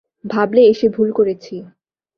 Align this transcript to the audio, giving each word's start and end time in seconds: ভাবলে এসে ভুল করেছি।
ভাবলে 0.25 0.61
এসে 0.63 0.87
ভুল 0.89 1.09
করেছি। 1.11 1.55